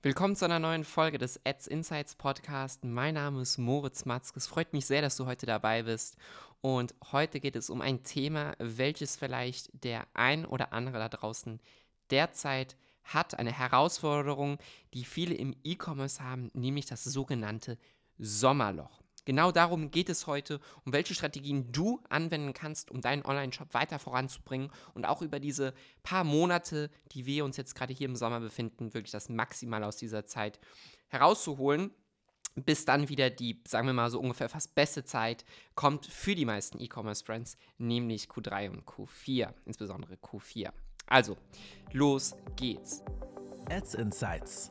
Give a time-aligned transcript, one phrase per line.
[0.00, 2.84] Willkommen zu einer neuen Folge des Ads Insights Podcast.
[2.84, 4.38] Mein Name ist Moritz Matzke.
[4.38, 6.16] Es freut mich sehr, dass du heute dabei bist.
[6.60, 11.58] Und heute geht es um ein Thema, welches vielleicht der ein oder andere da draußen
[12.12, 13.36] derzeit hat.
[13.40, 14.58] Eine Herausforderung,
[14.94, 17.76] die viele im E-Commerce haben, nämlich das sogenannte
[18.18, 19.02] Sommerloch.
[19.28, 23.98] Genau darum geht es heute, um welche Strategien du anwenden kannst, um deinen Online-Shop weiter
[23.98, 28.40] voranzubringen und auch über diese paar Monate, die wir uns jetzt gerade hier im Sommer
[28.40, 30.58] befinden, wirklich das Maximal aus dieser Zeit
[31.08, 31.90] herauszuholen
[32.54, 36.46] bis dann wieder die, sagen wir mal so ungefähr fast beste Zeit kommt für die
[36.46, 40.72] meisten E-Commerce-Brands, nämlich Q3 und Q4, insbesondere Q4.
[41.06, 41.36] Also,
[41.92, 43.04] los geht's.
[43.70, 44.70] Ads Insights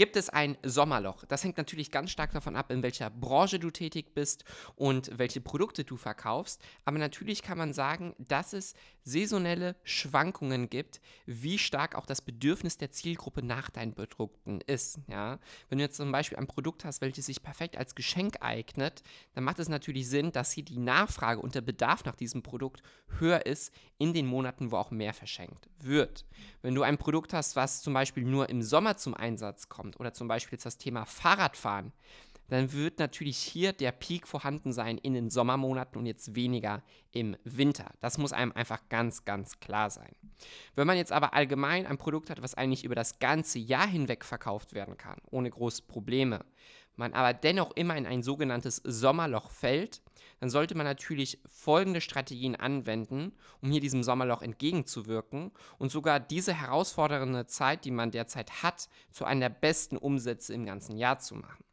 [0.00, 1.26] Gibt es ein Sommerloch.
[1.26, 5.42] Das hängt natürlich ganz stark davon ab, in welcher Branche du tätig bist und welche
[5.42, 6.62] Produkte du verkaufst.
[6.86, 8.72] Aber natürlich kann man sagen, dass es
[9.04, 15.00] saisonelle Schwankungen gibt, wie stark auch das Bedürfnis der Zielgruppe nach deinen Produkten ist.
[15.06, 15.38] Ja?
[15.68, 19.02] Wenn du jetzt zum Beispiel ein Produkt hast, welches sich perfekt als Geschenk eignet,
[19.34, 22.82] dann macht es natürlich Sinn, dass hier die Nachfrage und der Bedarf nach diesem Produkt
[23.18, 26.24] höher ist in den Monaten, wo auch mehr verschenkt wird.
[26.62, 30.00] Wenn du ein Produkt hast, was zum Beispiel nur im Sommer zum Einsatz kommt, kommt
[30.00, 31.92] oder zum Beispiel jetzt das Thema Fahrradfahren,
[32.48, 36.82] dann wird natürlich hier der Peak vorhanden sein in den Sommermonaten und jetzt weniger
[37.12, 37.92] im Winter.
[38.00, 40.16] Das muss einem einfach ganz, ganz klar sein.
[40.74, 44.24] Wenn man jetzt aber allgemein ein Produkt hat, was eigentlich über das ganze Jahr hinweg
[44.24, 46.44] verkauft werden kann, ohne große Probleme,
[47.00, 50.02] man aber dennoch immer in ein sogenanntes Sommerloch fällt,
[50.38, 56.54] dann sollte man natürlich folgende Strategien anwenden, um hier diesem Sommerloch entgegenzuwirken und sogar diese
[56.54, 61.34] herausfordernde Zeit, die man derzeit hat, zu einer der besten Umsätze im ganzen Jahr zu
[61.34, 61.64] machen.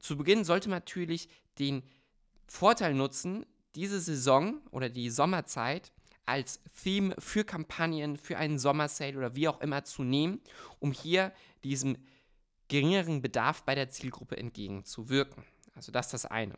[0.00, 1.82] Zu Beginn sollte man natürlich den
[2.46, 5.92] Vorteil nutzen, diese Saison oder die Sommerzeit
[6.26, 10.40] als Theme für Kampagnen, für einen Sommersale oder wie auch immer zu nehmen,
[10.78, 11.32] um hier
[11.64, 11.96] diesem
[12.68, 15.44] geringeren Bedarf bei der Zielgruppe entgegenzuwirken.
[15.74, 16.54] Also das ist das eine.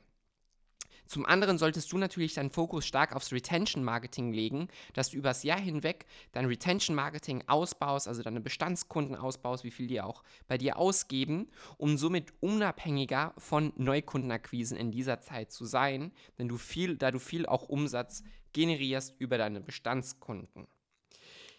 [1.11, 5.43] Zum anderen solltest du natürlich deinen Fokus stark aufs Retention Marketing legen, dass du übers
[5.43, 10.57] Jahr hinweg dein Retention Marketing ausbaust, also deine Bestandskunden ausbaust, wie viel die auch bei
[10.57, 11.49] dir ausgeben,
[11.79, 17.19] um somit unabhängiger von Neukundenakquisen in dieser Zeit zu sein, denn du viel, da du
[17.19, 18.23] viel auch Umsatz
[18.53, 20.69] generierst über deine Bestandskunden.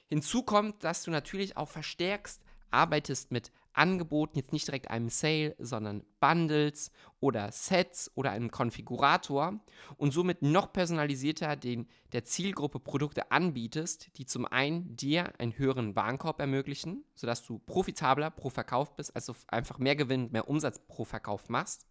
[0.07, 5.55] Hinzu kommt, dass du natürlich auch verstärkst arbeitest mit Angeboten, jetzt nicht direkt einem Sale,
[5.59, 9.59] sondern Bundles oder Sets oder einem Konfigurator
[9.97, 15.95] und somit noch personalisierter den, der Zielgruppe Produkte anbietest, die zum einen dir einen höheren
[15.95, 21.05] Warenkorb ermöglichen, sodass du profitabler pro Verkauf bist, also einfach mehr Gewinn, mehr Umsatz pro
[21.05, 21.87] Verkauf machst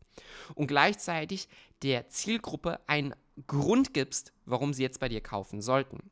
[0.55, 1.49] und gleichzeitig
[1.83, 3.15] der Zielgruppe einen
[3.47, 6.11] Grund gibst, warum sie jetzt bei dir kaufen sollten.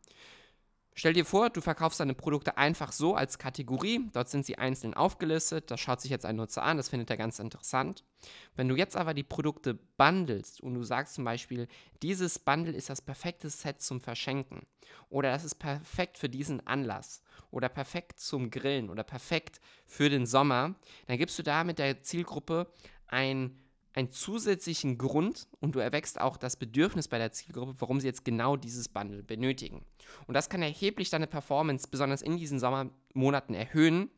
[0.99, 4.11] Stell dir vor, du verkaufst deine Produkte einfach so als Kategorie.
[4.13, 5.71] Dort sind sie einzeln aufgelistet.
[5.71, 6.77] Das schaut sich jetzt ein Nutzer an.
[6.77, 8.03] Das findet er ganz interessant.
[8.57, 11.69] Wenn du jetzt aber die Produkte bundelst und du sagst zum Beispiel,
[12.03, 14.67] dieses Bundle ist das perfekte Set zum Verschenken
[15.09, 17.23] oder das ist perfekt für diesen Anlass
[17.53, 20.75] oder perfekt zum Grillen oder perfekt für den Sommer,
[21.07, 22.73] dann gibst du da mit der Zielgruppe
[23.07, 23.57] ein
[23.95, 28.25] einen zusätzlichen Grund und du erwächst auch das Bedürfnis bei der Zielgruppe, warum sie jetzt
[28.25, 29.85] genau dieses Bundle benötigen.
[30.27, 34.11] Und das kann erheblich deine Performance, besonders in diesen Sommermonaten, erhöhen,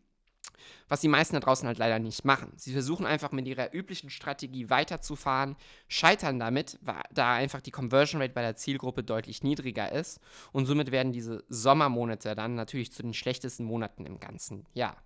[0.88, 2.52] was die meisten da draußen halt leider nicht machen.
[2.56, 5.56] Sie versuchen einfach mit ihrer üblichen Strategie weiterzufahren,
[5.88, 6.78] scheitern damit,
[7.12, 10.20] da einfach die Conversion Rate bei der Zielgruppe deutlich niedriger ist
[10.52, 14.96] und somit werden diese Sommermonate dann natürlich zu den schlechtesten Monaten im ganzen Jahr.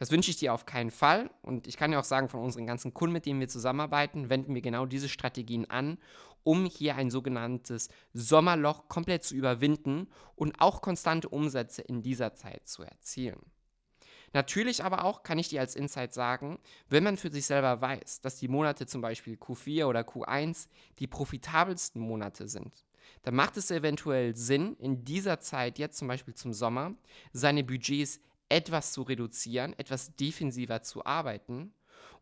[0.00, 1.30] Das wünsche ich dir auf keinen Fall.
[1.42, 4.54] Und ich kann ja auch sagen, von unseren ganzen Kunden, mit denen wir zusammenarbeiten, wenden
[4.54, 5.98] wir genau diese Strategien an,
[6.42, 12.66] um hier ein sogenanntes Sommerloch komplett zu überwinden und auch konstante Umsätze in dieser Zeit
[12.66, 13.40] zu erzielen.
[14.32, 16.58] Natürlich aber auch kann ich dir als Insight sagen,
[16.88, 20.68] wenn man für sich selber weiß, dass die Monate zum Beispiel Q4 oder Q1
[20.98, 22.86] die profitabelsten Monate sind,
[23.22, 26.94] dann macht es eventuell Sinn, in dieser Zeit, jetzt zum Beispiel zum Sommer,
[27.34, 28.18] seine Budgets
[28.50, 31.72] etwas zu reduzieren, etwas defensiver zu arbeiten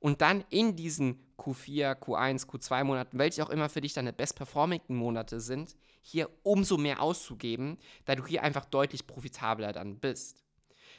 [0.00, 4.94] und dann in diesen Q4, Q1, Q2 Monaten, welche auch immer für dich deine best-performingten
[4.94, 10.44] Monate sind, hier umso mehr auszugeben, da du hier einfach deutlich profitabler dann bist.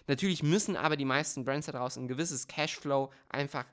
[0.07, 3.65] Natürlich müssen aber die meisten Brands da draußen ein gewisses Cashflow einfach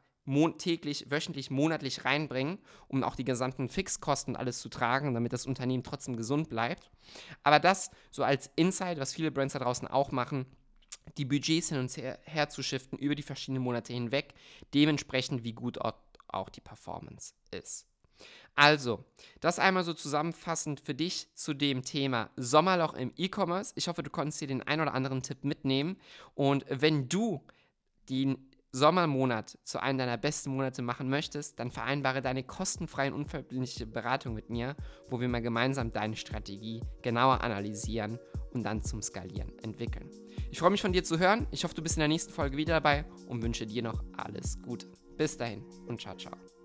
[0.58, 2.58] täglich, wöchentlich, monatlich reinbringen,
[2.88, 6.91] um auch die gesamten Fixkosten alles zu tragen, damit das Unternehmen trotzdem gesund bleibt.
[7.44, 10.47] Aber das so als Insight, was viele Brands da draußen auch machen,
[11.17, 14.35] die Budgets hin und her, her zu shiften über die verschiedenen Monate hinweg,
[14.75, 17.87] dementsprechend wie gut auch die Performance ist.
[18.55, 19.05] Also,
[19.41, 23.75] das einmal so zusammenfassend für dich zu dem Thema Sommerloch im E-Commerce.
[23.76, 25.99] Ich hoffe, du konntest dir den ein oder anderen Tipp mitnehmen.
[26.35, 27.44] Und wenn du
[28.08, 28.38] den
[28.73, 34.35] Sommermonat zu einem deiner besten Monate machen möchtest, dann vereinbare deine kostenfreie und unverbindliche Beratung
[34.35, 34.75] mit mir,
[35.11, 38.19] wo wir mal gemeinsam deine Strategie genauer analysieren
[38.53, 40.11] und dann zum Skalieren entwickeln.
[40.56, 41.47] Ich freue mich von dir zu hören.
[41.50, 44.58] Ich hoffe, du bist in der nächsten Folge wieder dabei und wünsche dir noch alles
[44.62, 44.91] Gute.
[45.19, 46.56] Bis dahin und ciao, ciao.